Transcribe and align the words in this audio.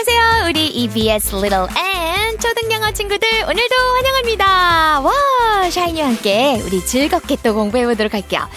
안녕하세요. 0.00 0.48
우리 0.48 0.66
EBS 0.68 1.34
Little 1.36 1.66
and 1.76 2.38
초등영어 2.40 2.90
친구들 2.92 3.28
오늘도 3.42 3.74
환영합니다. 3.96 5.00
와, 5.00 5.70
샤이니와 5.70 6.06
함께 6.06 6.58
우리 6.64 6.82
즐겁게 6.82 7.36
또 7.42 7.52
공부해 7.52 7.84
보도록 7.84 8.14
할게요. 8.14 8.48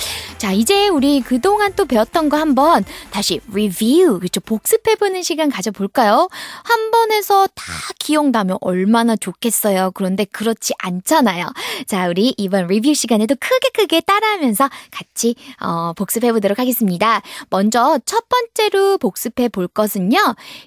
자, 0.44 0.52
이제 0.52 0.90
우리 0.90 1.22
그동안 1.22 1.72
또 1.74 1.86
배웠던 1.86 2.28
거 2.28 2.36
한번 2.36 2.84
다시 3.12 3.40
리뷰, 3.54 4.20
그렇죠? 4.20 4.42
복습해보는 4.42 5.24
시간 5.24 5.50
가져볼까요? 5.50 6.28
한 6.66 6.92
번에서 6.92 7.48
다 7.48 7.64
기억나면 7.98 8.58
얼마나 8.60 9.16
좋겠어요. 9.16 9.92
그런데 9.94 10.26
그렇지 10.26 10.74
않잖아요. 10.80 11.46
자, 11.88 12.10
우리 12.10 12.34
이번 12.38 12.68
리뷰 12.68 12.94
시간에도 12.94 13.36
크게 13.40 13.70
크게 13.74 14.02
따라하면서 14.02 14.70
같이, 14.92 15.36
어, 15.62 15.94
복습해보도록 15.94 16.60
하겠습니다. 16.60 17.22
먼저 17.50 17.98
첫 18.06 18.26
번째로 18.28 18.98
복습해 18.98 19.48
볼 19.48 19.70
것은요. 19.70 20.18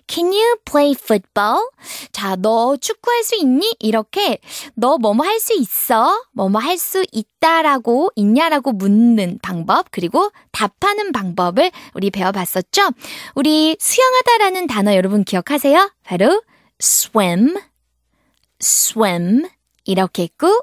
Can 0.07 0.33
you 0.33 0.57
play 0.65 0.95
football? 0.99 1.69
자, 2.13 2.35
너 2.37 2.79
축구할 2.79 3.23
수 3.24 3.35
있니? 3.37 3.77
이렇게 3.80 4.38
너 4.74 4.97
뭐뭐 4.97 5.23
할 5.27 5.38
수 5.38 5.52
있어? 5.52 6.24
뭐뭐 6.33 6.63
할 6.63 6.79
수 6.79 7.05
있다라고 7.13 8.13
있냐라고 8.16 8.73
묻는 8.73 9.38
방법 9.43 9.66
그리고 9.91 10.30
답하는 10.52 11.12
방법을 11.12 11.70
우리 11.95 12.11
배워봤었죠. 12.11 12.91
우리 13.34 13.77
수영하다라는 13.79 14.66
단어 14.66 14.95
여러분 14.95 15.24
기억하세요? 15.24 15.91
바로 16.02 16.43
swim, 16.80 17.57
swim 18.60 19.48
이렇게 19.84 20.24
했고 20.24 20.60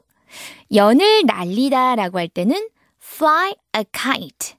연을 0.74 1.24
날리다라고 1.26 2.20
할 2.20 2.28
때는 2.28 2.70
fly 3.02 3.54
a 3.76 3.84
kite, 3.92 4.56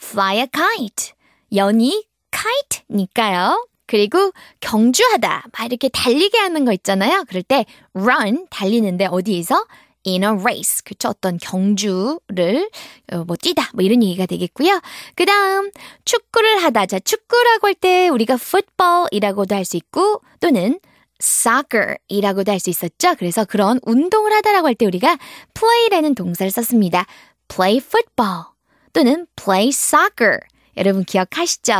fly 0.00 0.38
a 0.38 0.46
kite 0.46 1.12
연이 1.54 2.06
kite니까요. 2.30 3.66
그리고 3.86 4.32
경주하다 4.60 5.46
막 5.52 5.66
이렇게 5.66 5.88
달리게 5.88 6.38
하는 6.38 6.64
거 6.64 6.72
있잖아요. 6.72 7.24
그럴 7.26 7.42
때 7.42 7.64
run 7.92 8.46
달리는데 8.48 9.06
어디에서 9.06 9.66
in 10.06 10.22
a 10.22 10.30
race 10.30 10.82
그쵸 10.84 11.08
어떤 11.08 11.38
경주를 11.38 12.70
어, 12.70 12.99
뭐 13.26 13.36
뛰다 13.36 13.70
뭐 13.74 13.84
이런 13.84 14.02
얘기가 14.02 14.26
되겠고요. 14.26 14.80
그 15.14 15.24
다음 15.24 15.70
축구를 16.04 16.62
하다 16.62 16.86
자 16.86 16.98
축구라고 16.98 17.66
할 17.66 17.74
때 17.74 18.08
우리가 18.08 18.34
football이라고도 18.34 19.54
할 19.54 19.64
수 19.64 19.76
있고 19.76 20.22
또는 20.40 20.78
soccer이라고도 21.22 22.50
할 22.52 22.60
수 22.60 22.70
있었죠. 22.70 23.14
그래서 23.16 23.44
그런 23.44 23.78
운동을 23.82 24.32
하다라고 24.32 24.66
할 24.68 24.74
때 24.74 24.86
우리가 24.86 25.18
play라는 25.54 26.14
동사를 26.14 26.50
썼습니다. 26.50 27.06
play 27.48 27.78
football 27.78 28.44
또는 28.92 29.26
play 29.36 29.68
soccer 29.68 30.38
여러분 30.76 31.04
기억하시죠? 31.04 31.72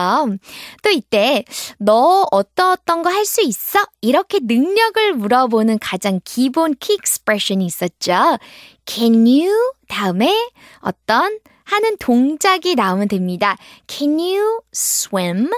또 0.83 0.91
이때 0.91 1.45
너 1.79 2.27
어떠 2.31 2.73
어떤 2.73 3.03
거 3.03 3.11
할 3.11 3.25
수 3.25 3.43
있어? 3.43 3.79
이렇게 4.01 4.39
능력을 4.43 5.15
물어보는 5.15 5.79
가장 5.79 6.21
기본 6.25 6.75
키 6.79 6.95
expression이 6.95 7.65
있었죠. 7.67 8.39
Can 8.87 9.27
you? 9.27 9.73
다음에 9.89 10.33
어떤 10.81 11.39
하는 11.65 11.97
동작이 11.99 12.75
나오면 12.75 13.09
됩니다. 13.09 13.57
Can 13.87 14.19
you 14.19 14.61
swim? 14.75 15.51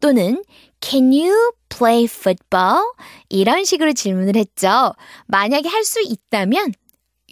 또는 0.00 0.42
Can 0.80 1.12
you 1.12 1.52
play 1.70 2.04
football? 2.04 2.82
이런 3.30 3.64
식으로 3.64 3.92
질문을 3.94 4.36
했죠. 4.36 4.92
만약에 5.26 5.68
할 5.68 5.84
수 5.84 6.00
있다면 6.02 6.72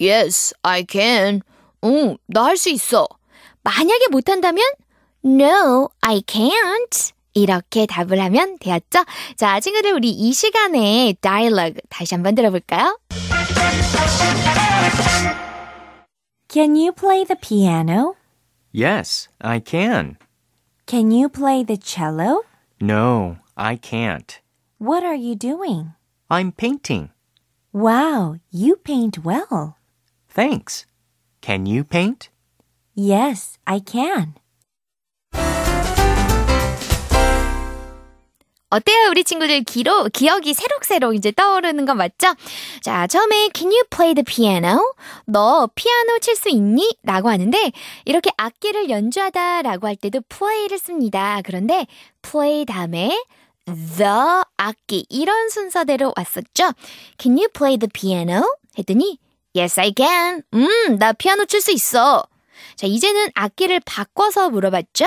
Yes, 0.00 0.54
I 0.62 0.86
can. 0.90 1.42
응, 1.84 2.16
나 2.26 2.44
할 2.46 2.56
수 2.56 2.70
있어. 2.70 3.06
만약에 3.62 4.08
못한다면 4.10 4.64
No, 5.23 5.89
I 6.01 6.21
can't. 6.21 7.13
이렇게 7.33 7.85
답을 7.85 8.19
하면 8.19 8.57
되었죠? 8.59 9.03
자, 9.35 9.59
친구들 9.59 9.93
우리 9.93 10.09
이 10.09 10.33
시간에 10.33 11.13
dialogue 11.21 11.79
다시 11.89 12.15
한번 12.15 12.33
들어볼까요? 12.33 12.97
Can 16.49 16.75
you 16.75 16.91
play 16.91 17.25
the 17.25 17.35
piano? 17.39 18.15
Yes, 18.73 19.27
I 19.39 19.59
can. 19.59 20.17
Can 20.87 21.11
you 21.11 21.29
play 21.29 21.63
the 21.63 21.77
cello? 21.77 22.43
No, 22.81 23.37
I 23.55 23.75
can't. 23.77 24.39
What 24.79 25.03
are 25.03 25.15
you 25.15 25.35
doing? 25.35 25.93
I'm 26.29 26.51
painting. 26.51 27.09
Wow, 27.73 28.37
you 28.51 28.77
paint 28.77 29.23
well. 29.23 29.75
Thanks. 30.29 30.85
Can 31.41 31.65
you 31.65 31.83
paint? 31.83 32.29
Yes, 32.95 33.57
I 33.67 33.79
can. 33.79 34.35
어때요? 38.72 39.08
우리 39.10 39.22
친구들 39.22 39.64
기로, 39.64 40.04
기억이 40.08 40.54
새록새록 40.54 41.14
이제 41.14 41.30
떠오르는 41.30 41.84
거 41.84 41.94
맞죠? 41.94 42.34
자, 42.80 43.06
처음에 43.06 43.50
Can 43.54 43.70
you 43.70 43.82
play 43.90 44.14
the 44.14 44.24
piano? 44.24 44.94
너 45.26 45.68
피아노 45.74 46.18
칠 46.20 46.34
수 46.36 46.48
있니? 46.48 46.96
라고 47.02 47.28
하는데 47.28 47.70
이렇게 48.06 48.30
악기를 48.38 48.88
연주하다 48.88 49.60
라고 49.60 49.88
할 49.88 49.96
때도 49.96 50.22
play를 50.22 50.78
씁니다. 50.78 51.40
그런데 51.44 51.86
play 52.22 52.64
다음에 52.64 53.22
the 53.66 54.42
악기 54.56 55.04
이런 55.10 55.50
순서대로 55.50 56.14
왔었죠? 56.16 56.72
Can 57.18 57.36
you 57.36 57.48
play 57.48 57.76
the 57.76 57.90
piano? 57.92 58.42
했더니 58.78 59.18
Yes, 59.54 59.78
I 59.78 59.92
can. 59.94 60.42
음, 60.54 60.96
나 60.98 61.12
피아노 61.12 61.44
칠 61.44 61.60
수 61.60 61.72
있어. 61.72 62.24
자, 62.74 62.86
이제는 62.86 63.28
악기를 63.34 63.80
바꿔서 63.84 64.48
물어봤죠? 64.48 65.04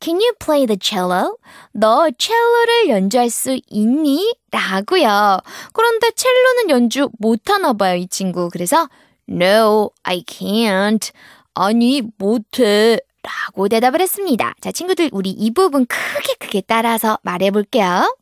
Can 0.00 0.16
you 0.16 0.32
play 0.38 0.66
the 0.66 0.78
cello? 0.80 1.36
너 1.72 2.10
첼로를 2.10 2.88
연주할 2.88 3.28
수 3.28 3.58
있니? 3.68 4.34
라고요. 4.50 5.40
그런데 5.74 6.10
첼로는 6.12 6.70
연주 6.70 7.10
못하나 7.18 7.74
봐요, 7.74 7.96
이 7.96 8.08
친구. 8.08 8.48
그래서 8.50 8.88
No, 9.28 9.90
I 10.02 10.22
can't. 10.22 11.12
아니, 11.54 12.02
못해. 12.18 12.98
라고 13.22 13.68
대답을 13.68 14.00
했습니다. 14.00 14.54
자, 14.60 14.72
친구들, 14.72 15.10
우리 15.12 15.30
이 15.30 15.52
부분 15.52 15.84
크게 15.86 16.34
크게 16.38 16.62
따라서 16.62 17.18
말해 17.22 17.50
볼게요. 17.50 18.16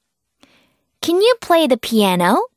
Can 1.00 1.20
you 1.20 1.34
play 1.40 1.68
the 1.68 1.78
piano? 1.80 2.48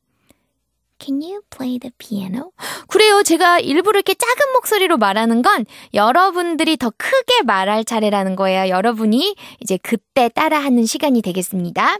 Can 1.02 1.20
you 1.20 1.40
play 1.50 1.80
the 1.80 1.90
piano? 1.98 2.52
그래요. 2.86 3.24
제가 3.24 3.58
일부러 3.58 3.98
이렇게 3.98 4.14
작은 4.14 4.52
목소리로 4.52 4.98
말하는 4.98 5.42
건 5.42 5.66
여러분들이 5.94 6.76
더 6.76 6.92
크게 6.96 7.42
말할 7.42 7.84
차례라는 7.84 8.36
거예요. 8.36 8.68
여러분이 8.68 9.34
이제 9.60 9.78
그때 9.82 10.28
따라하는 10.28 10.86
시간이 10.86 11.22
되겠습니다. 11.22 11.98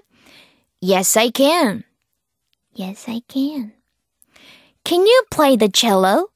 Yes, 0.80 1.18
I 1.18 1.32
can. 1.34 1.82
Yes, 2.78 3.10
I 3.10 3.22
can. 3.28 3.72
Can 4.84 5.02
you 5.02 5.24
play 5.30 5.56
the 5.56 5.70
cello? 5.72 6.28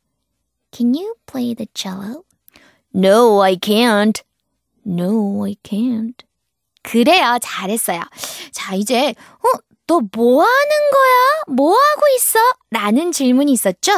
Can 0.73 0.95
you 0.95 1.15
play 1.27 1.55
the 1.55 1.69
cello? 1.73 2.25
No, 2.93 3.43
I 3.43 3.57
can't. 3.57 4.23
No, 4.85 5.45
I 5.45 5.57
can't. 5.63 6.25
그래요. 6.83 7.39
잘했어요. 7.41 8.03
자, 8.53 8.75
이제, 8.75 9.11
어, 9.11 9.59
너 9.87 10.01
뭐 10.15 10.43
하는 10.43 10.91
거야? 10.93 11.55
뭐 11.57 11.73
하고 11.77 12.03
있어? 12.17 12.39
라는 12.71 13.13
질문이 13.13 13.53
있었죠? 13.53 13.93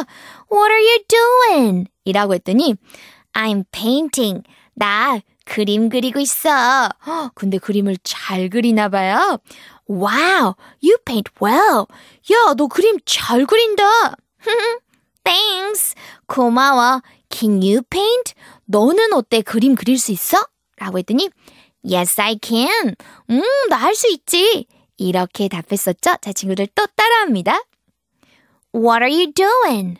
What 0.51 0.71
are 0.71 0.83
you 0.85 0.99
doing? 1.07 1.87
이라고 2.05 2.33
했더니, 2.35 2.75
I'm 3.33 3.63
painting. 3.71 4.43
나 4.75 5.19
그림 5.45 5.89
그리고 5.89 6.19
있어. 6.19 6.89
헉, 7.05 7.31
근데 7.33 7.57
그림을 7.57 7.97
잘 8.03 8.49
그리나 8.49 8.89
봐요. 8.89 9.39
Wow, 9.89 10.53
you 10.83 10.97
paint 11.05 11.31
well. 11.41 11.85
야, 12.31 12.53
너 12.55 12.67
그림 12.67 12.97
잘 13.05 13.45
그린다. 13.47 13.83
Thanks. 15.23 15.95
고마워. 16.27 17.01
Can 17.29 17.61
you 17.61 17.81
paint? 17.89 18.33
너는 18.65 19.13
어때? 19.13 19.41
그림 19.41 19.75
그릴 19.75 19.97
수 19.97 20.11
있어? 20.11 20.37
라고 20.77 20.97
했더니, 20.99 21.29
Yes, 21.83 22.19
I 22.21 22.37
can. 22.41 22.95
음, 23.29 23.41
나 23.69 23.77
할 23.77 23.95
수 23.95 24.07
있지. 24.09 24.67
이렇게 24.98 25.48
답했었죠? 25.48 26.16
자, 26.20 26.32
친구들 26.32 26.68
또 26.74 26.86
따라합니다. 26.86 27.60
What 28.74 29.02
are 29.02 29.12
you 29.12 29.32
doing? 29.32 29.98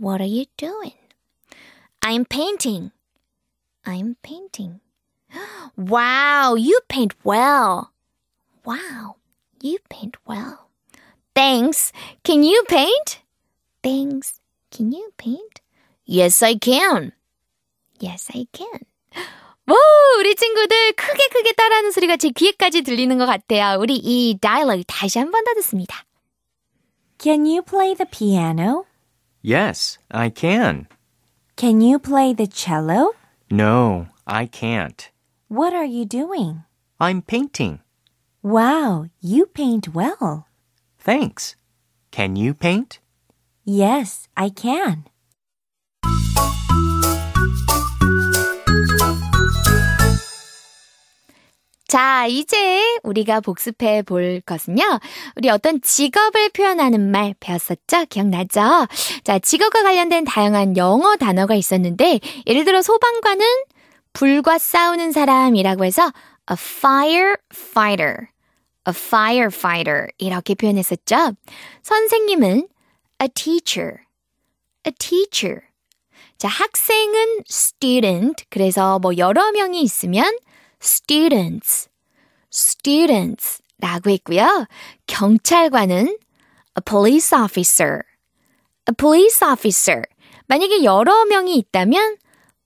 What 0.00 0.22
are 0.22 0.30
you 0.30 0.46
doing? 0.56 0.94
I'm 2.00 2.24
painting. 2.24 2.90
I'm 3.84 4.16
painting. 4.22 4.80
Wow, 5.76 6.54
you 6.56 6.80
paint 6.88 7.14
well. 7.24 7.90
Wow, 8.64 9.16
you 9.62 9.78
paint 9.88 10.16
well. 10.26 10.68
Thanks. 11.34 11.92
Can 12.22 12.44
you 12.44 12.64
paint? 12.68 13.20
Thanks. 13.82 14.40
Can 14.70 14.92
you 14.92 15.12
paint? 15.16 15.60
Yes, 16.06 16.42
I 16.42 16.54
can. 16.56 17.12
Yes, 17.98 18.30
I 18.34 18.46
can. 18.52 18.86
오, 19.68 19.74
우리 20.18 20.34
친구들 20.34 20.92
크게 20.92 21.28
크게 21.28 21.52
따라하는 21.52 21.90
소리가 21.90 22.16
제 22.16 22.28
귀에까지 22.30 22.82
들리는 22.82 23.16
것 23.18 23.26
같아요. 23.26 23.78
우리 23.80 23.96
이 23.96 24.38
다이얼로그 24.40 24.84
다시 24.86 25.18
한 25.18 25.30
번 25.30 25.44
더 25.44 25.54
듣습니다. 25.54 26.04
Can 27.18 27.46
you 27.46 27.62
play 27.62 27.94
the 27.94 28.06
piano? 28.10 28.84
Yes, 29.42 29.98
I 30.10 30.30
can. 30.34 30.86
Can 31.56 31.80
you 31.80 31.98
play 31.98 32.34
the 32.34 32.46
cello? 32.46 33.12
No, 33.50 34.06
I 34.26 34.46
can't. 34.46 35.10
What 35.48 35.74
are 35.74 35.86
you 35.86 36.04
doing? 36.04 36.64
I'm 36.98 37.22
painting. 37.22 37.80
Wow, 38.42 39.06
you 39.22 39.46
paint 39.46 39.94
well. 39.94 40.46
Thanks. 40.98 41.56
Can 42.10 42.36
you 42.36 42.52
paint? 42.54 42.98
Yes, 43.64 44.28
I 44.36 44.50
can. 44.50 45.04
자, 51.89 52.27
이제 52.27 52.99
우리가 53.01 53.39
복습해 53.41 54.03
볼 54.03 54.41
것은요. 54.45 54.83
우리 55.35 55.49
어떤 55.49 55.81
직업을 55.81 56.49
표현하는 56.49 57.09
말 57.09 57.33
배웠었죠? 57.39 58.05
기억나죠? 58.09 58.85
자, 59.23 59.39
직업과 59.39 59.81
관련된 59.81 60.23
다양한 60.23 60.77
영어 60.77 61.15
단어가 61.15 61.55
있었는데, 61.55 62.19
예를 62.45 62.63
들어 62.63 62.83
소방관은 62.83 63.43
불과 64.13 64.59
싸우는 64.59 65.11
사람이라고 65.11 65.83
해서 65.83 66.11
a 66.51 66.55
firefighter, 66.55 68.27
a 68.87 68.93
firefighter 68.95 70.09
이렇게 70.19 70.53
표현했었죠? 70.53 71.33
선생님은 71.81 72.67
a 73.19 73.27
teacher, 73.29 73.93
a 74.85 74.91
teacher. 74.91 75.61
자, 76.37 76.49
학생은 76.49 77.45
student. 77.49 78.45
그래서 78.51 78.99
뭐 78.99 79.17
여러 79.17 79.51
명이 79.51 79.81
있으면 79.81 80.37
students, 80.81 81.89
students 82.51 83.61
라고 83.79 84.09
했고요. 84.09 84.65
경찰관은 85.07 86.07
a 86.07 86.81
police 86.85 87.37
officer, 87.37 88.01
a 88.89 88.95
police 88.97 89.45
officer. 89.45 90.01
만약에 90.47 90.83
여러 90.83 91.25
명이 91.25 91.55
있다면 91.57 92.17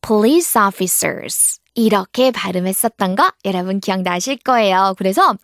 police 0.01 0.59
officers 0.59 1.59
이렇게 1.75 2.31
발음했었던 2.31 3.15
거 3.15 3.31
여러분 3.45 3.79
기억나실 3.79 4.37
거예요. 4.37 4.93
그래서 4.97 5.35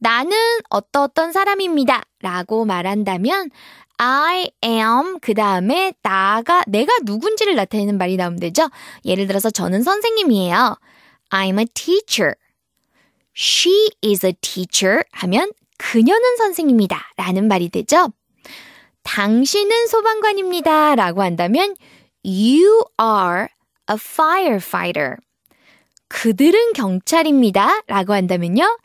나는 0.00 0.36
어떠 0.70 1.02
어떤 1.02 1.32
사람입니다 1.32 2.02
라고 2.20 2.64
말한다면 2.64 3.50
I 3.98 4.50
am 4.64 5.18
그 5.20 5.34
다음에 5.34 5.92
나가 6.02 6.62
내가 6.66 6.92
누군지를 7.04 7.54
나타내는 7.54 7.98
말이 7.98 8.16
나오면 8.16 8.38
되죠. 8.40 8.68
예를 9.04 9.26
들어서 9.26 9.50
저는 9.50 9.82
선생님이에요. 9.82 10.76
I'm 11.32 11.58
a 11.58 11.64
teacher. 11.64 12.34
She 13.34 13.88
is 14.04 14.24
a 14.24 14.34
teacher 14.34 15.02
하면 15.12 15.50
그녀는 15.78 16.36
선생님이다 16.36 17.12
라는 17.16 17.48
말이 17.48 17.70
되죠. 17.70 18.12
당신은 19.02 19.86
소방관입니다 19.86 20.94
라고 20.94 21.22
한다면 21.22 21.74
You 22.24 22.84
are 23.00 23.48
a 23.90 23.96
firefighter. 23.96 25.16
그들은 26.08 26.74
경찰입니다 26.74 27.82
라고 27.86 28.12
한다면요. 28.12 28.78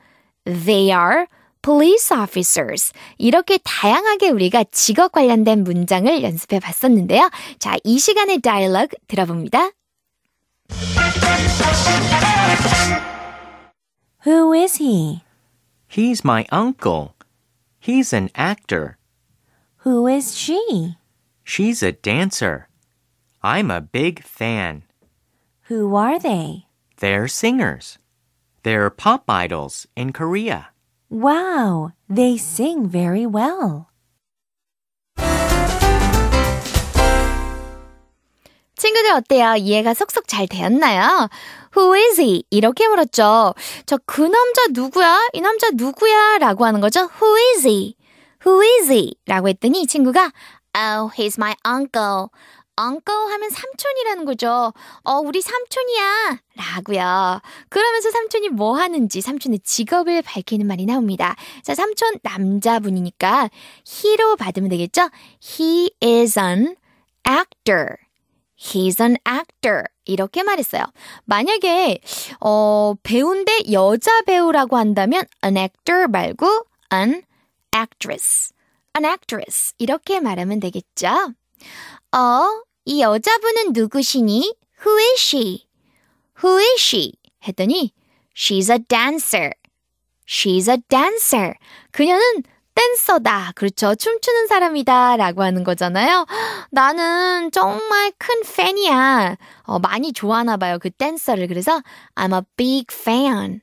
They 0.45 0.89
are 0.97 1.25
police 1.61 2.15
officers. 2.15 2.93
이렇게 3.17 3.59
다양하게 3.61 4.29
우리가 4.29 4.63
직업 4.71 5.11
관련된 5.11 5.65
문장을 5.65 6.23
연습해 6.23 6.59
봤었는데요. 6.59 7.29
자, 7.59 7.75
이 7.83 7.99
시간의 7.99 8.39
다이얼로그 8.39 8.95
들어봅니다. 9.07 9.71
Who 14.21 14.51
is 14.53 14.75
he? 14.75 15.23
He's 15.87 16.25
my 16.25 16.45
uncle. 16.51 17.15
He's 17.79 18.11
an 18.11 18.29
actor. 18.35 18.97
Who 19.77 20.07
is 20.07 20.35
she? 20.35 20.97
She's 21.43 21.81
a 21.81 21.93
dancer. 21.93 22.67
I'm 23.41 23.71
a 23.71 23.79
big 23.79 24.23
fan. 24.23 24.83
Who 25.71 25.95
are 25.95 26.19
they? 26.19 26.65
They're 26.97 27.27
singers. 27.27 27.97
They're 28.63 28.89
pop 28.89 29.29
idols 29.29 29.87
in 29.95 30.11
Korea. 30.11 30.69
Wow, 31.09 31.93
they 32.09 32.35
sing 32.35 32.89
very 32.89 33.25
well. 33.25 33.86
친구들 38.87 39.11
어때요? 39.11 39.55
이해가 39.57 39.93
속속 39.93 40.27
잘 40.29 40.47
되었나요? 40.47 41.27
Who 41.75 41.93
is 41.93 42.21
he? 42.21 42.43
이렇게 42.49 42.87
물었죠. 42.87 43.53
저 43.85 43.97
그 44.05 44.21
남자 44.21 44.61
누구야? 44.71 45.27
이 45.33 45.41
남자 45.41 45.67
누구야? 45.73 46.37
라고 46.37 46.65
하는 46.65 46.79
거죠. 46.79 47.01
Who 47.21 47.35
is 47.55 47.67
he? 47.67 47.95
Who 48.45 48.61
is 48.61 48.89
he? 48.91 49.15
라고 49.25 49.49
했더니 49.49 49.81
이 49.81 49.87
친구가 49.87 50.31
Oh, 50.77 51.11
he's 51.13 51.37
my 51.37 51.53
uncle. 51.67 52.27
uncle 52.79 53.31
하면 53.31 53.49
삼촌이라는 53.49 54.23
거죠. 54.23 54.71
어, 55.03 55.13
우리 55.19 55.41
삼촌이야. 55.41 56.39
라고요. 56.55 57.41
그러면서 57.69 58.09
삼촌이 58.11 58.49
뭐 58.49 58.77
하는지 58.77 59.19
삼촌의 59.19 59.59
직업을 59.65 60.21
밝히는 60.21 60.65
말이 60.65 60.85
나옵니다. 60.85 61.35
자, 61.61 61.75
삼촌 61.75 62.19
남자분이니까 62.23 63.49
he로 63.85 64.37
받으면 64.37 64.69
되겠죠? 64.69 65.09
He 65.43 65.91
is 66.01 66.39
an 66.39 66.77
actor. 67.27 67.97
He's 68.59 68.99
an 68.99 69.17
actor. 69.27 69.83
이렇게 70.05 70.41
말했어요. 70.43 70.83
만약에 71.25 71.99
어, 72.41 72.95
배우인데 73.03 73.71
여자 73.71 74.21
배우라고 74.23 74.77
한다면 74.77 75.25
an 75.43 75.57
actor 75.57 76.07
말고 76.07 76.65
an 76.91 77.23
actress. 77.75 78.51
an 78.97 79.05
actress. 79.05 79.73
이렇게 79.77 80.19
말하면 80.19 80.59
되겠죠? 80.59 81.33
어, 82.11 82.63
이 82.85 83.01
여자분은 83.01 83.73
누구시니? 83.73 84.55
Who 84.85 84.97
is 85.13 85.19
she? 85.19 85.67
Who 86.43 86.57
is 86.59 86.79
she? 86.81 87.13
했더니 87.47 87.91
She's 88.35 88.69
a 88.71 88.79
dancer. 88.79 89.51
She's 90.27 90.69
a 90.69 90.77
dancer. 90.89 91.55
그녀는 91.91 92.43
댄서다. 92.77 93.53
그렇죠. 93.55 93.95
춤추는 93.95 94.45
사람이다. 94.47 95.17
라고 95.17 95.41
하는 95.41 95.63
거잖아요. 95.63 96.27
나는 96.69 97.49
정말 97.51 98.11
큰 98.19 98.35
팬이야. 98.43 99.35
어, 99.63 99.79
많이 99.79 100.13
좋아하나 100.13 100.57
봐요. 100.57 100.77
그 100.79 100.91
댄서를. 100.91 101.47
그래서 101.47 101.81
I'm 102.15 102.35
a 102.35 102.41
big 102.55 102.85
fan. 102.91 103.61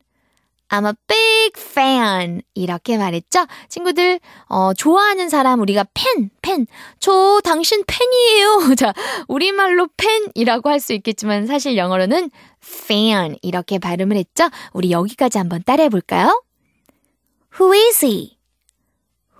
I'm 0.69 0.87
a 0.87 0.93
big 1.07 1.53
fan. 1.57 2.43
이렇게 2.55 2.99
말했죠? 2.99 3.47
친구들, 3.69 4.19
어, 4.49 4.75
좋아하는 4.75 5.29
사람, 5.29 5.61
우리가 5.61 5.85
팬, 5.95 6.31
팬. 6.43 6.67
저 6.99 7.41
당신 7.45 7.85
팬이에요. 7.87 8.75
자, 8.75 8.93
우리말로 9.29 9.87
팬이라고 9.97 10.71
할 10.71 10.81
수 10.81 10.93
있겠지만 10.95 11.47
사실 11.47 11.77
영어로는 11.77 12.31
fan. 12.65 13.37
이렇게 13.43 13.79
발음을 13.79 14.17
했죠? 14.17 14.49
우리 14.73 14.91
여기까지 14.91 15.39
한번 15.39 15.63
따라해 15.65 15.89
볼까요? 15.89 16.43
Who 17.61 17.73
is 17.75 18.05
he? 18.05 18.34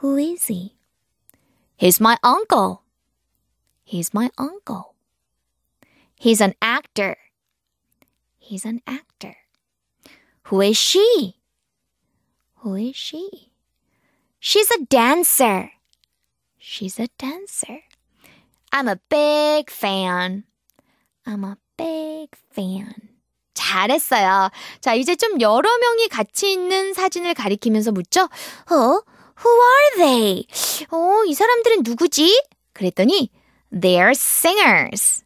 Who 0.04 0.18
is 0.18 0.48
he? 0.48 0.76
He's 1.76 2.00
my 2.00 2.18
uncle. 2.24 2.84
He's 3.84 4.14
my 4.14 4.30
uncle. 4.38 4.96
He's 6.16 6.42
an 6.42 6.54
actor. 6.62 7.18
He's 8.38 8.66
an 8.66 8.82
actor. 8.86 9.36
Who 10.44 10.62
is 10.62 10.78
she? 10.78 11.36
Who 12.58 12.76
is 12.76 12.96
she? 12.96 13.52
She's 14.40 14.70
a 14.72 14.86
dancer. 14.86 15.72
She's 16.58 17.00
a 17.00 17.08
dancer. 17.18 17.84
I'm 18.72 18.88
a 18.88 19.00
big 19.10 19.70
fan. 19.70 20.44
I'm 21.26 21.44
a 21.44 21.58
big 21.78 22.36
fan. 22.52 23.10
잘했어요. 23.54 24.50
자, 24.80 24.94
이제 24.94 25.16
좀 25.16 25.42
여러 25.42 25.70
명이 25.78 26.08
같이 26.08 26.52
있는 26.52 26.94
사진을 26.94 27.34
가리키면서 27.34 27.92
묻죠? 27.92 28.24
어? 28.24 29.02
Who 29.43 29.51
are 29.51 29.97
they? 29.97 30.47
어, 30.91 31.25
이 31.27 31.35
사람들은 31.35 31.83
누구지? 31.85 32.43
그랬더니, 32.73 33.31
they're 33.73 34.11
singers. 34.11 35.25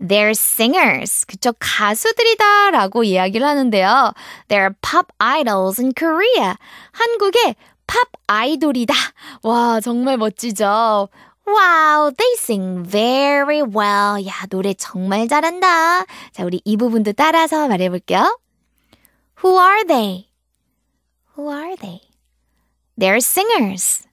They're 0.00 0.30
singers. 0.30 1.26
그쵸, 1.26 1.52
가수들이다 1.58 2.70
라고 2.70 3.02
이야기를 3.02 3.46
하는데요. 3.46 4.12
They're 4.48 4.74
pop 4.80 5.08
idols 5.18 5.80
in 5.80 5.92
Korea. 5.96 6.54
한국의 6.92 7.56
팝 7.86 8.08
아이돌이다. 8.26 8.94
와, 9.42 9.80
정말 9.80 10.16
멋지죠? 10.18 11.08
Wow, 11.46 12.12
they 12.14 12.34
sing 12.36 12.84
very 12.88 13.62
well. 13.62 14.24
야, 14.26 14.46
노래 14.50 14.74
정말 14.74 15.26
잘한다. 15.26 16.04
자, 16.32 16.44
우리 16.44 16.60
이 16.64 16.76
부분도 16.76 17.12
따라서 17.12 17.66
말해볼게요. 17.66 18.38
Who 19.42 19.58
are 19.58 19.84
they? 19.86 20.28
Who 21.36 21.50
are 21.50 21.74
they? 21.76 22.07
They're 22.97 23.19
singers. 23.19 24.07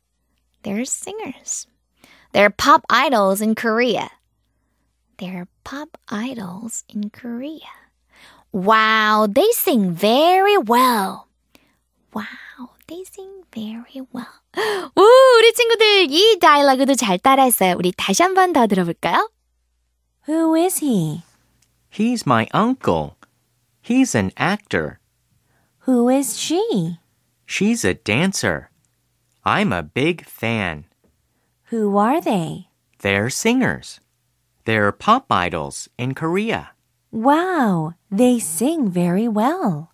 They're 0.62 0.85
singers. 0.85 1.67
They're 2.33 2.50
pop 2.50 2.85
idols 2.89 3.41
in 3.41 3.55
Korea. 3.55 4.11
They're 5.19 5.49
pop 5.65 5.99
idols 6.09 6.85
in 6.89 7.11
Korea. 7.11 7.69
Wow, 8.53 9.27
they 9.31 9.50
sing 9.53 9.93
very 9.93 10.57
well. 10.59 11.29
Wow, 12.12 12.75
they 12.89 13.05
sing 13.05 13.45
very 13.53 14.00
well. 14.12 14.27
오, 14.97 15.03
우리 15.39 15.53
친구들 15.53 16.07
이 16.11 16.39
다이얼로그도 16.41 16.95
잘 16.95 17.19
따라했어요. 17.19 17.77
우리 17.79 17.93
다시 17.93 18.23
한 18.23 18.35
번 18.35 18.53
더 18.53 18.67
들어볼까요? 18.67 19.31
Who 20.29 20.55
is 20.57 20.81
he? 20.81 21.23
He's 21.89 22.27
my 22.27 22.49
uncle. 22.53 23.17
He's 23.83 24.15
an 24.15 24.33
actor. 24.37 24.99
Who 25.87 26.09
is 26.09 26.37
she? 26.39 26.99
She's 27.47 27.85
a 27.85 27.95
dancer. 27.95 28.71
I'm 29.45 29.73
a 29.73 29.83
big 29.83 30.25
fan. 30.25 30.85
Who 31.71 31.97
are 31.97 32.21
they? 32.21 32.69
They're 33.03 33.31
singers. 33.31 34.00
They're 34.65 34.93
pop 34.93 35.27
idols 35.31 35.89
in 35.99 36.15
Korea. 36.15 36.71
Wow, 37.12 37.95
they 38.11 38.39
sing 38.39 38.91
very 38.91 39.27
well. 39.27 39.89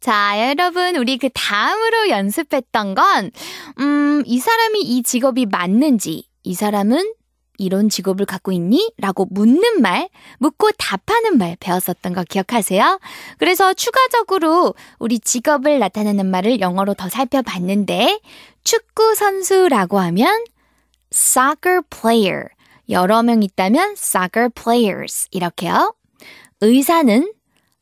자, 0.00 0.36
여러분, 0.38 0.96
우리 0.96 1.16
그 1.16 1.30
다음으로 1.32 2.10
연습했던 2.10 2.94
건, 2.94 3.30
음, 3.80 4.22
이 4.26 4.38
사람이 4.38 4.82
이 4.82 5.02
직업이 5.02 5.46
맞는지, 5.46 6.28
이 6.42 6.54
사람은 6.54 7.14
이런 7.59 7.89
직업을 7.89 8.25
갖고 8.25 8.51
있니? 8.51 8.93
라고 8.97 9.27
묻는 9.29 9.81
말, 9.81 10.09
묻고 10.39 10.71
답하는 10.77 11.37
말 11.37 11.55
배웠었던 11.59 12.13
거 12.13 12.23
기억하세요? 12.23 12.99
그래서 13.37 13.73
추가적으로 13.73 14.73
우리 14.97 15.19
직업을 15.19 15.77
나타내는 15.79 16.25
말을 16.25 16.61
영어로 16.61 16.95
더 16.95 17.09
살펴봤는데, 17.09 18.19
축구 18.63 19.13
선수라고 19.13 19.99
하면 19.99 20.43
soccer 21.13 21.81
player. 21.89 22.47
여러 22.89 23.21
명 23.21 23.43
있다면 23.43 23.91
soccer 23.91 24.49
players. 24.49 25.27
이렇게요. 25.31 25.93
의사는 26.61 27.33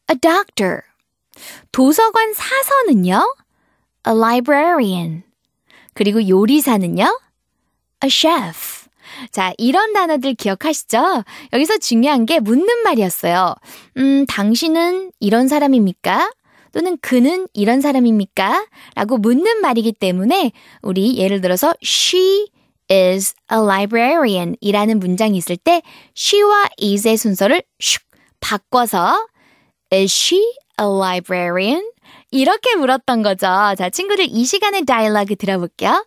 a 0.09 0.17
doctor. 0.19 0.81
도서관 1.71 2.33
사서는요? 2.33 3.35
a 4.07 4.13
librarian. 4.13 5.23
그리고 5.93 6.27
요리사는요? 6.27 7.19
a 8.03 8.09
chef. 8.09 8.76
자, 9.31 9.53
이런 9.57 9.93
단어들 9.93 10.33
기억하시죠? 10.33 11.23
여기서 11.53 11.77
중요한 11.77 12.25
게 12.25 12.39
묻는 12.39 12.83
말이었어요. 12.83 13.55
음, 13.97 14.25
당신은 14.27 15.11
이런 15.19 15.47
사람입니까? 15.47 16.31
또는 16.71 16.97
그는 17.01 17.47
이런 17.53 17.81
사람입니까? 17.81 18.67
라고 18.95 19.17
묻는 19.17 19.61
말이기 19.61 19.93
때문에 19.93 20.51
우리 20.81 21.17
예를 21.17 21.41
들어서 21.41 21.73
she 21.83 22.47
is 22.91 23.33
a 23.51 23.57
librarian 23.57 24.55
이라는 24.61 24.99
문장이 24.99 25.37
있을 25.37 25.57
때 25.57 25.81
she와 26.15 26.69
is의 26.81 27.17
순서를 27.17 27.63
슉 27.79 28.01
바꿔서 28.39 29.27
is 29.91 30.13
she 30.13 30.41
a 30.79 30.85
librarian? 30.87 31.83
이렇게 32.31 32.75
물었던 32.75 33.23
거죠. 33.23 33.47
자, 33.77 33.89
친구들 33.89 34.27
이 34.29 34.45
시간의 34.45 34.85
다이얼로그 34.85 35.35
들어볼게요. 35.35 36.05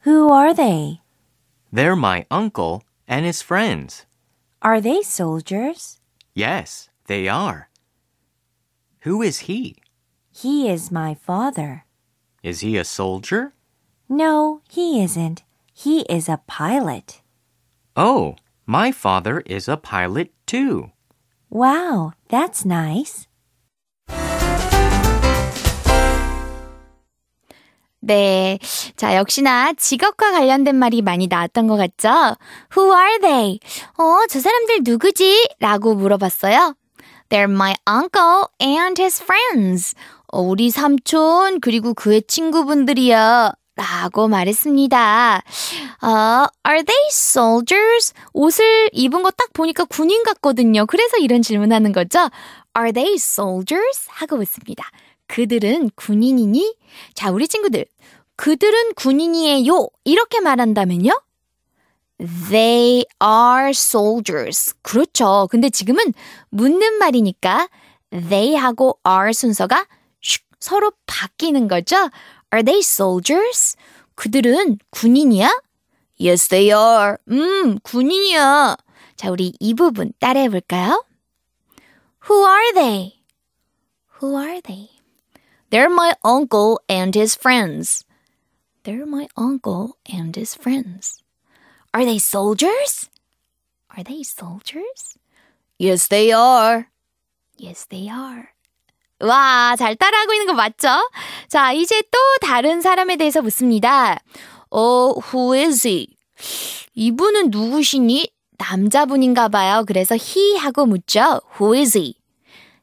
Who 0.00 0.30
are 0.30 0.54
they? 0.54 1.00
They're 1.72 1.96
my 1.96 2.26
uncle 2.30 2.82
and 3.06 3.24
his 3.24 3.42
friends. 3.42 4.06
Are 4.62 4.80
they 4.80 5.02
soldiers? 5.02 6.00
Yes, 6.34 6.88
they 7.06 7.28
are. 7.28 7.68
Who 9.00 9.22
is 9.22 9.40
he? 9.40 9.76
He 10.30 10.68
is 10.68 10.90
my 10.90 11.14
father. 11.14 11.84
Is 12.42 12.60
he 12.60 12.76
a 12.76 12.84
soldier? 12.84 13.52
No, 14.08 14.62
he 14.68 15.02
isn't. 15.02 15.42
He 15.72 16.00
is 16.02 16.28
a 16.28 16.42
pilot. 16.46 17.22
Oh, 17.96 18.36
my 18.66 18.92
father 18.92 19.40
is 19.46 19.68
a 19.68 19.76
pilot 19.76 20.32
too. 20.46 20.92
Wow, 21.48 22.12
that's 22.28 22.64
nice. 22.64 23.26
네. 28.00 28.58
자, 28.96 29.14
역시나 29.16 29.74
직업과 29.74 30.32
관련된 30.32 30.74
말이 30.76 31.02
많이 31.02 31.26
나왔던 31.26 31.66
것 31.66 31.76
같죠? 31.76 32.36
Who 32.76 32.94
are 32.96 33.18
they? 33.20 33.58
어, 33.98 34.26
저 34.28 34.40
사람들 34.40 34.80
누구지? 34.84 35.50
라고 35.60 35.94
물어봤어요. 35.94 36.74
They're 37.28 37.50
my 37.50 37.74
uncle 37.88 38.44
and 38.60 39.00
his 39.00 39.22
friends. 39.22 39.94
어, 40.32 40.40
우리 40.40 40.70
삼촌, 40.70 41.60
그리고 41.60 41.92
그의 41.94 42.22
친구분들이야. 42.26 43.52
라고 43.76 44.28
말했습니다. 44.28 45.42
어, 46.02 46.46
are 46.66 46.82
they 46.84 47.06
soldiers? 47.10 48.12
옷을 48.32 48.88
입은 48.92 49.22
거 49.22 49.30
딱 49.30 49.52
보니까 49.52 49.84
군인 49.84 50.22
같거든요. 50.22 50.86
그래서 50.86 51.16
이런 51.18 51.40
질문하는 51.42 51.92
거죠. 51.92 52.28
Are 52.76 52.92
they 52.92 53.14
soldiers? 53.14 54.06
하고 54.08 54.36
묻습니다. 54.36 54.84
그들은 55.30 55.90
군인이니? 55.94 56.74
자, 57.14 57.30
우리 57.30 57.46
친구들. 57.46 57.86
그들은 58.34 58.94
군인이에요. 58.94 59.88
이렇게 60.02 60.40
말한다면요? 60.40 61.12
They 62.48 63.04
are 63.22 63.70
soldiers. 63.70 64.74
그렇죠. 64.82 65.46
근데 65.48 65.70
지금은 65.70 66.14
묻는 66.50 66.98
말이니까 66.98 67.68
they하고 68.10 68.98
are 69.06 69.32
순서가 69.32 69.86
슉 70.20 70.42
서로 70.58 70.90
바뀌는 71.06 71.68
거죠. 71.68 71.96
Are 72.52 72.64
they 72.64 72.80
soldiers? 72.80 73.76
그들은 74.16 74.78
군인이야? 74.90 75.48
Yes, 76.20 76.48
they 76.48 76.76
are. 76.76 77.14
음, 77.30 77.78
군인이야. 77.84 78.76
자, 79.14 79.30
우리 79.30 79.52
이 79.60 79.74
부분 79.74 80.12
따라해 80.18 80.48
볼까요? 80.48 81.04
Who 82.28 82.44
are 82.44 82.72
they? 82.74 83.20
Who 84.20 84.36
are 84.36 84.60
they? 84.60 84.99
They're 85.70 85.88
my 85.88 86.14
uncle 86.24 86.80
and 86.88 87.14
his 87.14 87.34
friends. 87.34 88.04
They're 88.82 89.06
my 89.06 89.28
uncle 89.36 89.96
and 90.10 90.34
his 90.34 90.54
friends. 90.54 91.22
Are 91.94 92.04
they 92.04 92.18
soldiers? 92.18 93.08
Are 93.96 94.02
they 94.02 94.22
soldiers? 94.22 95.16
Yes, 95.78 96.08
they 96.08 96.32
are. 96.32 96.88
Yes, 97.56 97.86
they 97.88 98.08
are. 98.08 98.48
와, 99.20 99.76
잘 99.76 99.96
따라하고 99.96 100.32
있는 100.32 100.46
거 100.46 100.54
맞죠? 100.54 100.88
자, 101.48 101.72
이제 101.72 102.02
또 102.10 102.18
다른 102.40 102.80
사람에 102.80 103.16
대해서 103.16 103.42
묻습니다. 103.42 104.18
어, 104.70 105.14
who 105.32 105.52
is 105.54 105.86
he? 105.86 106.08
이분은 106.94 107.50
누구시니? 107.50 108.32
남자분인가 108.58 109.48
봐요. 109.48 109.84
그래서 109.86 110.14
he 110.14 110.56
하고 110.56 110.86
묻죠. 110.86 111.40
Who 111.58 111.74
is 111.74 111.96
he? 111.96 112.16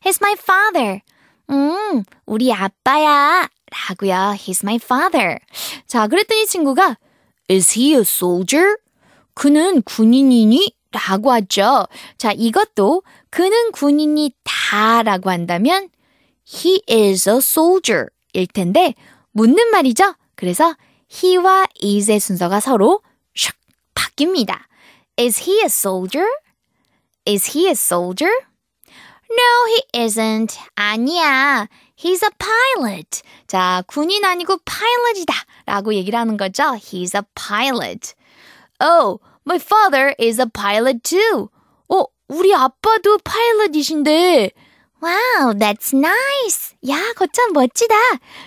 He's 0.04 0.20
my 0.22 0.36
father. 0.38 1.02
음, 1.50 2.04
우리 2.26 2.52
아빠야. 2.54 3.48
라고요. 3.90 4.36
He's 4.38 4.64
my 4.64 4.76
father. 4.82 5.38
자, 5.88 6.08
그랬더니 6.08 6.46
친구가 6.46 6.98
Is 7.50 7.80
he 7.80 7.94
a 7.94 8.02
soldier? 8.02 8.76
그는 9.34 9.82
군인이니? 9.84 10.74
라고 10.92 11.32
하죠. 11.32 11.88
자, 12.18 12.32
이것도 12.32 13.04
그는 13.30 13.72
군인이 13.72 14.34
다 14.44 15.04
라고 15.04 15.30
한다면 15.30 15.90
He 16.48 16.82
is 16.90 17.30
a 17.30 17.38
soldier 17.38 18.08
일 18.34 18.48
텐데 18.48 18.96
묻는 19.32 19.70
말이죠. 19.72 20.16
그래서 20.36 20.76
he와 21.12 21.68
is의 21.82 22.20
순서가 22.20 22.60
서로 22.60 23.02
샥 23.36 23.54
바뀝니다. 23.94 24.60
Is 25.20 25.44
he 25.44 25.60
a 25.60 25.66
soldier? 25.66 26.28
Is 27.28 27.52
he 27.52 27.68
a 27.68 27.72
soldier? 27.72 28.32
No, 29.30 29.66
he 29.68 29.84
isn't. 30.06 30.58
아니야. 30.76 31.68
He's 31.96 32.24
a 32.24 32.30
pilot. 32.38 33.22
자, 33.48 33.84
군인 33.88 34.24
아니고 34.24 34.58
pilot이다. 34.58 35.34
라고 35.66 35.94
얘기를 35.94 36.18
하는 36.18 36.38
거죠. 36.38 36.64
He's 36.76 37.16
a 37.16 37.24
pilot. 37.36 38.14
Oh, 38.80 39.20
my 39.46 39.58
father 39.58 40.14
is 40.20 40.40
a 40.40 40.48
pilot 40.48 41.00
too. 41.04 41.50
어, 41.90 42.06
우리 42.28 42.54
아빠도 42.54 43.18
파일럿이신데. 43.18 44.52
Wow, 45.02 45.54
that's 45.54 45.94
nice. 45.94 46.76
야, 46.90 47.14
거참 47.16 47.54
멋지다. 47.54 47.96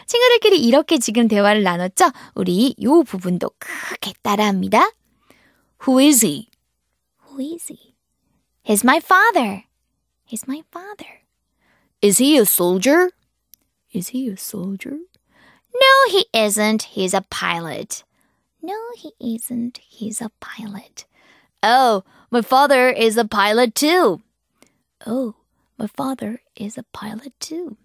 친구들끼리 0.06 0.58
이렇게 0.58 0.99
지금 0.99 1.28
대화를 1.28 1.62
나눴죠? 1.62 2.10
우리 2.34 2.75
요 2.82 3.02
부분도 3.02 3.50
크게 3.58 4.14
따라합니다. 4.22 4.90
Who 5.87 6.00
is 6.00 6.25
he? 6.25 6.49
Who 7.28 7.40
is 7.40 7.72
he? 7.72 7.94
He's 8.66 8.84
my 8.84 8.99
father. 8.99 9.64
He's 10.29 10.48
my 10.48 10.63
father. 10.72 11.22
Is 12.01 12.17
he 12.17 12.38
a 12.38 12.46
soldier? 12.46 13.12
Is 13.91 14.10
he 14.10 14.27
a 14.29 14.38
soldier? 14.38 14.98
No, 15.74 15.94
he 16.10 16.25
isn't. 16.34 16.84
He's 16.96 17.13
a 17.13 17.22
pilot. 17.29 18.03
No, 18.62 18.75
he 18.96 19.12
isn't. 19.20 19.77
He's 19.77 20.22
a 20.22 20.32
pilot. 20.39 21.05
Oh, 21.62 22.03
my 22.32 22.41
father 22.41 22.89
is 22.89 23.17
a 23.17 23.25
pilot 23.25 23.75
too. 23.75 24.22
Oh, 25.05 25.36
my 25.77 25.88
father 25.88 26.41
is 26.55 26.77
a 26.77 26.84
pilot 26.94 27.34
too. 27.39 27.77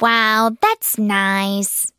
Wow, 0.00 0.56
that's 0.60 0.98
nice. 0.98 1.92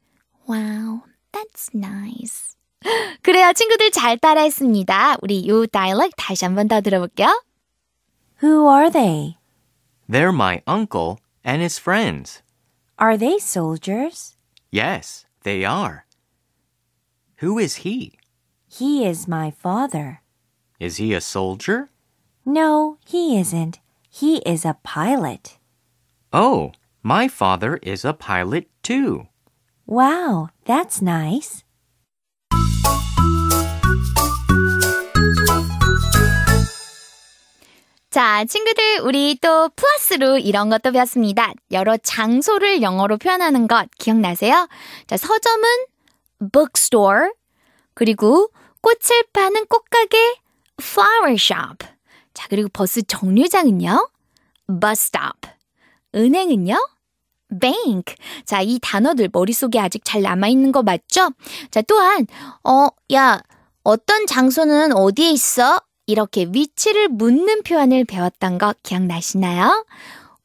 Wow, 0.48 1.03
that's 1.32 1.74
nice. 1.74 2.56
그래요, 3.24 3.51
친구들 3.53 3.91
잘 3.91 4.17
따라했습니다. 4.17 5.17
우리 5.22 5.48
요 5.48 5.65
다이얼렉 5.65 6.12
다시 6.15 6.46
한 6.46 6.56
번 6.56 6.67
더 6.67 6.79
들어볼게요. 6.82 7.27
Who 8.44 8.67
are 8.67 8.89
they? 8.91 9.38
They're 10.12 10.31
my 10.31 10.62
uncle 10.66 11.21
and 11.42 11.62
his 11.62 11.78
friends. 11.78 12.42
Are 12.99 13.16
they 13.16 13.38
soldiers? 13.38 14.37
Yes, 14.71 15.25
they 15.42 15.64
are. 15.64 16.04
Who 17.37 17.59
is 17.59 17.76
he? 17.76 18.19
He 18.69 19.07
is 19.07 19.26
my 19.26 19.50
father. 19.50 20.21
Is 20.78 20.99
he 20.99 21.14
a 21.14 21.21
soldier? 21.23 21.88
No, 22.45 22.99
he 23.07 23.40
isn't. 23.40 23.81
He 24.11 24.45
is 24.45 24.66
a 24.66 24.76
pilot. 24.83 25.57
Oh, 26.31 26.73
my 27.02 27.26
father 27.26 27.78
is 27.83 28.04
a 28.04 28.12
pilot 28.12 28.69
too. 28.83 29.28
Wow, 29.87 30.50
that's 30.66 31.00
nice. 31.00 31.64
자, 38.12 38.45
친구들, 38.45 39.00
우리 39.04 39.38
또 39.40 39.71
플러스로 39.71 40.37
이런 40.37 40.69
것도 40.69 40.92
배웠습니다. 40.92 41.54
여러 41.71 41.97
장소를 41.97 42.83
영어로 42.83 43.16
표현하는 43.16 43.66
것 43.66 43.88
기억나세요? 43.99 44.69
자, 45.07 45.16
서점은 45.16 45.87
bookstore, 46.52 47.31
그리고 47.95 48.50
꽃을 48.83 49.25
파는 49.33 49.64
꽃가게 49.64 50.37
flower 50.78 51.37
shop. 51.38 51.88
자, 52.35 52.47
그리고 52.50 52.69
버스 52.71 53.02
정류장은요? 53.02 54.11
bus 54.78 54.90
stop. 54.92 55.49
은행은요? 56.14 56.76
bank. 57.62 58.14
자, 58.45 58.61
이 58.61 58.78
단어들 58.83 59.31
머릿속에 59.33 59.78
아직 59.78 60.04
잘 60.04 60.21
남아있는 60.21 60.73
거 60.73 60.83
맞죠? 60.83 61.31
자, 61.71 61.81
또한, 61.81 62.26
어, 62.62 62.88
야, 63.14 63.40
어떤 63.85 64.26
장소는 64.26 64.92
어디에 64.92 65.31
있어? 65.31 65.81
이렇게 66.06 66.47
위치를 66.50 67.09
묻는 67.09 67.62
표현을 67.62 68.04
배웠던 68.04 68.59
거 68.59 68.75
기억나시나요? 68.82 69.87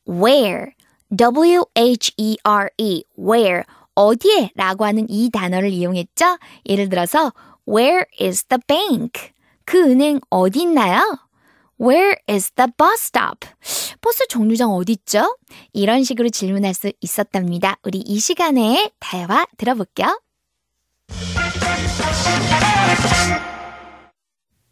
where, 0.07 0.71
W-H-E-R-E, 1.15 3.03
where, 3.17 3.63
어디에 3.95 4.51
라고 4.55 4.85
하는 4.85 5.07
이 5.09 5.29
단어를 5.31 5.69
이용했죠? 5.69 6.37
예를 6.67 6.89
들어서, 6.89 7.33
where 7.67 8.05
is 8.21 8.43
the 8.45 8.59
bank? 8.67 9.31
그 9.65 9.81
은행 9.81 10.19
어디 10.29 10.61
있나요? 10.61 11.19
Where 11.79 12.15
is 12.29 12.51
the 12.51 12.71
bus 12.77 12.93
stop? 12.99 13.47
버스 14.01 14.27
정류장 14.27 14.71
어디 14.71 14.93
있죠? 14.93 15.37
이런 15.73 16.03
식으로 16.03 16.29
질문할 16.29 16.73
수 16.73 16.91
있었답니다. 17.01 17.77
우리 17.83 17.99
이 17.99 18.19
시간에 18.19 18.91
대화 18.99 19.45
들어볼게요. 19.57 20.19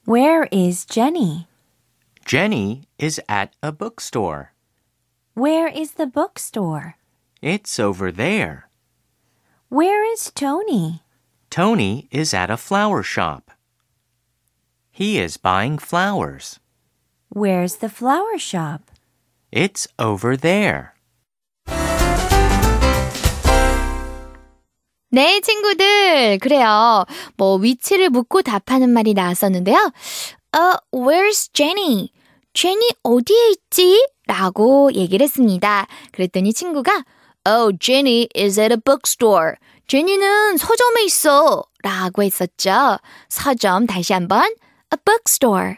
Where 0.06 0.44
is 0.52 0.86
Jenny? 0.86 1.48
Jenny 2.26 2.84
is 3.00 3.20
at 3.28 3.56
a 3.64 3.72
bookstore. 3.72 4.54
Where 5.34 5.68
is 5.68 5.94
the 5.94 6.06
bookstore? 6.06 6.98
It's 7.42 7.80
over 7.80 8.12
there. 8.12 8.70
Where 9.70 10.06
is 10.14 10.32
Tony? 10.36 11.02
Tony 11.50 12.08
is 12.12 12.36
at 12.36 12.52
a 12.52 12.58
flower 12.58 13.02
shop. 13.02 13.50
He 14.92 15.18
is 15.18 15.38
buying 15.38 15.80
flowers. 15.80 16.60
Where's 17.30 17.78
the 17.78 17.90
flower 17.90 18.38
shop? 18.38 18.92
It's 19.52 19.88
over 19.98 20.38
there. 20.38 20.95
네, 25.16 25.40
친구들. 25.40 26.40
그래요. 26.40 27.06
뭐, 27.38 27.56
위치를 27.56 28.10
묻고 28.10 28.42
답하는 28.42 28.90
말이 28.90 29.14
나왔었는데요. 29.14 29.78
어, 29.78 30.74
where's 30.92 31.54
Jenny? 31.54 32.10
제니 32.54 32.86
어디에 33.02 33.52
있지? 33.52 34.06
라고 34.28 34.92
얘기를 34.94 35.24
했습니다. 35.24 35.88
그랬더니 36.12 36.52
친구가, 36.52 37.06
Oh, 37.48 37.72
Jenny 37.80 38.28
is 38.36 38.60
at 38.60 38.74
a 38.74 38.78
bookstore. 38.78 39.54
제니는 39.88 40.58
서점에 40.58 41.04
있어. 41.06 41.64
라고 41.82 42.22
했었죠. 42.22 42.98
서점 43.30 43.88
다시 43.88 44.12
한번, 44.12 44.44
a 44.44 44.98
bookstore. 45.06 45.76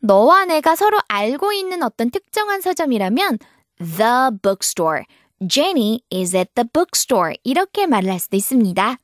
너와 0.00 0.46
내가 0.46 0.74
서로 0.74 0.98
알고 1.06 1.52
있는 1.52 1.84
어떤 1.84 2.10
특정한 2.10 2.60
서점이라면, 2.60 3.38
the 3.78 4.40
bookstore. 4.42 5.04
Jenny 5.45 6.03
is 6.11 6.35
at 6.35 6.51
the 6.55 6.67
bookstore. 6.71 7.37
이렇게 7.43 7.85
말을 7.85 8.09
할 8.09 8.19
수도 8.19 8.37
있습니다. 8.37 8.97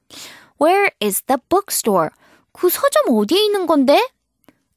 Where 0.61 0.89
is 1.01 1.21
the 1.23 1.37
bookstore? 1.49 2.09
그 2.51 2.69
서점 2.69 3.15
어디에 3.15 3.45
있는 3.45 3.67
건데? 3.67 4.09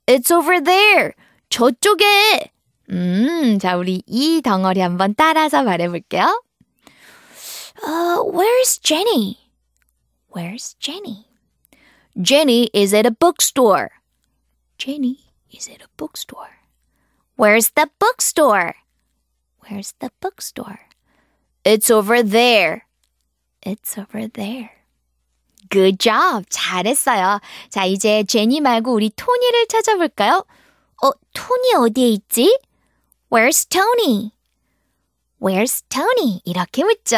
It's 0.07 0.31
over 0.31 0.63
there. 0.63 1.13
저쪽에. 1.49 2.53
음, 2.91 3.59
자, 3.59 3.77
우리 3.77 4.03
이 4.07 4.41
덩어리 4.43 4.81
한번 4.81 5.15
따라서 5.15 5.63
말해볼게요. 5.63 6.43
Uh, 7.83 8.23
where's 8.23 8.79
Jenny? 8.79 9.39
Where's 10.29 10.75
Jenny? 10.79 11.27
Jenny 12.21 12.71
is 12.73 12.95
at 12.95 13.07
a 13.07 13.11
bookstore. 13.11 13.91
Jenny 14.79 15.33
is 15.51 15.69
at 15.69 15.83
a 15.83 15.89
bookstore. 15.97 16.63
Where's 17.37 17.71
the 17.75 17.89
bookstore? 17.99 18.77
Where's 19.61 19.95
the 20.01 20.11
bookstore? 20.21 20.81
It's 21.64 21.92
over 21.92 22.24
there. 22.24 22.86
It's 23.62 23.98
over 23.98 24.28
there. 24.28 24.70
Good 25.70 26.00
job. 26.00 26.46
잘했어요. 26.50 27.40
자, 27.70 27.86
이제 27.86 28.24
제니 28.24 28.60
말고 28.62 28.92
우리 28.94 29.12
토니를 29.16 29.68
찾아볼까요? 29.68 30.44
어, 31.04 31.12
토니 31.34 31.76
어디에 31.76 32.10
있지? 32.10 32.58
Where's 33.32 33.70
Tony? 33.70 34.32
Where's 35.42 35.84
Tony? 35.90 36.42
이렇게 36.46 36.84
묻죠. 36.84 37.16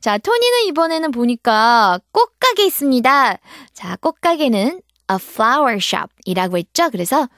자, 0.00 0.18
토니는 0.18 0.66
이번에는 0.68 1.10
보니까 1.10 2.00
꽃가게 2.12 2.66
있습니다. 2.66 3.38
자, 3.72 3.96
꽃가게는 3.96 4.82
a 5.10 5.16
flower 5.20 5.76
shop 5.76 6.14
이라고 6.24 6.58
했죠. 6.58 6.90
그래서 6.90 7.28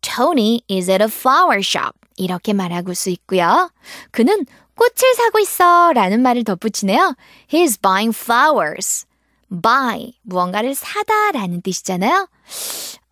Tony 0.00 0.60
is 0.70 0.90
at 0.90 1.02
a 1.02 1.08
flower 1.08 1.58
shop. 1.58 1.92
이렇게 2.16 2.52
말하고 2.52 2.94
수 2.94 3.10
있고요. 3.10 3.70
그는 4.10 4.46
꽃을 4.76 5.14
사고 5.16 5.38
있어 5.38 5.92
라는 5.92 6.22
말을 6.22 6.44
덧붙이네요. 6.44 7.14
He's 7.48 7.80
buying 7.80 8.16
flowers. 8.16 9.06
buy, 9.50 10.14
무언가를 10.22 10.74
사다 10.74 11.32
라는 11.32 11.60
뜻이잖아요. 11.60 12.28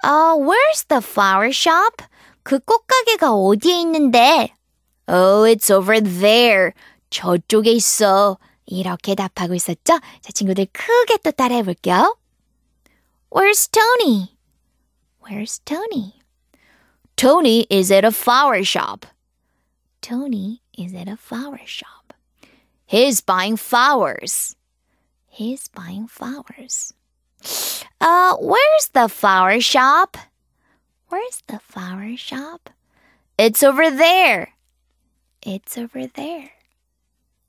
Uh, 0.02 0.34
where's 0.36 0.86
the 0.88 1.02
flower 1.02 1.50
shop? 1.52 2.04
그 2.42 2.58
꽃가게가 2.58 3.32
어디에 3.32 3.80
있는데? 3.80 4.54
Oh, 5.06 5.44
it's 5.44 5.70
over 5.70 6.00
there. 6.00 6.72
저쪽에 7.10 7.72
있어. 7.72 8.38
이렇게 8.66 9.14
답하고 9.14 9.54
있었죠? 9.54 9.98
자, 9.98 10.32
친구들 10.32 10.66
크게 10.72 11.18
또 11.18 11.30
따라해 11.32 11.62
볼게요. 11.62 12.16
Where's 13.30 13.68
Tony? 13.70 14.36
Where's 15.22 15.60
Tony? 15.64 16.14
Tony 17.16 17.66
is 17.70 17.92
at 17.92 18.06
a 18.06 18.10
flower 18.10 18.62
shop. 18.62 19.06
Tony 20.00 20.62
is 20.80 20.94
at 20.94 21.08
a 21.08 21.16
flower 21.16 21.60
shop. 21.66 22.14
He's 22.86 23.20
buying 23.20 23.56
flowers. 23.56 24.56
He's 25.28 25.68
buying 25.68 26.08
flowers. 26.08 26.92
Uh, 28.00 28.36
where's 28.40 28.88
the 28.92 29.08
flower 29.08 29.60
shop? 29.60 30.16
Where's 31.08 31.42
the 31.46 31.60
flower 31.60 32.16
shop? 32.16 32.70
It's 33.38 33.62
over 33.62 33.90
there. 33.90 34.54
It's 35.42 35.76
over 35.78 36.06
there. 36.06 36.50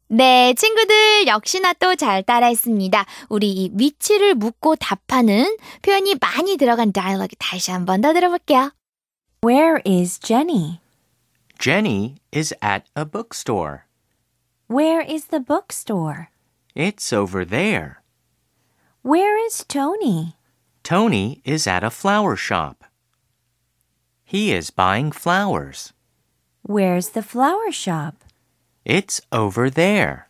네, 0.10 0.54
친구들 0.54 1.28
역시나 1.28 1.72
또 1.74 1.96
잘 1.96 2.22
따라했습니다. 2.24 3.06
우리 3.30 3.50
이 3.52 3.72
위치를 3.74 4.36
묻고 4.36 4.76
답하는 4.76 5.58
표현이 5.82 6.16
많이 6.20 6.58
들어간 6.58 6.92
다이얼로그 6.92 7.36
다시 7.40 7.72
한번 7.72 8.02
더 8.02 8.12
들어볼게요. 8.12 8.72
Where 9.44 9.82
is 9.88 10.20
Jenny? 10.20 10.81
Jenny 11.62 12.18
is 12.32 12.56
at 12.60 12.88
a 12.96 13.06
bookstore. 13.06 13.86
Where 14.66 15.00
is 15.00 15.26
the 15.26 15.40
bookstore? 15.40 16.32
It's 16.74 17.14
over 17.14 17.46
there. 17.46 18.02
Where 19.04 19.38
is 19.46 19.64
Tony? 19.68 20.38
Tony 20.82 21.40
is 21.46 21.68
at 21.68 21.84
a 21.84 21.92
flower 21.92 22.36
shop. 22.36 22.84
He 24.24 24.52
is 24.52 24.72
buying 24.72 25.12
flowers. 25.12 25.94
Where's 26.64 27.10
the 27.10 27.22
flower 27.22 27.72
shop? 27.72 28.24
It's 28.84 29.22
over 29.32 29.70
there. 29.70 30.30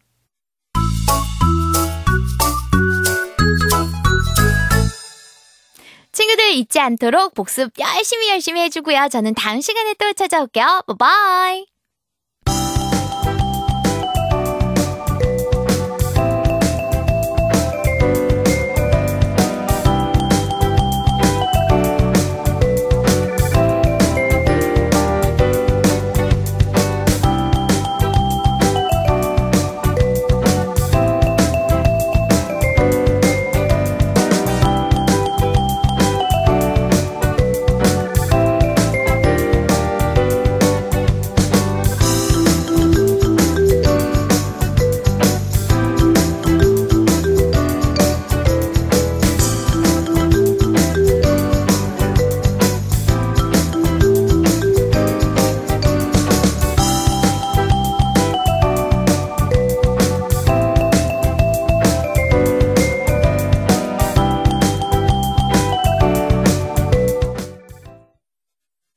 친구들 6.12 6.52
잊지 6.54 6.80
않도록 6.80 7.34
복습 7.34 7.72
열심히 7.80 8.30
열심히 8.30 8.62
해주고요. 8.62 9.08
저는 9.10 9.34
다음 9.34 9.62
시간에 9.62 9.94
또 9.96 10.12
찾아올게요. 10.14 10.84
바이바이. 10.88 11.71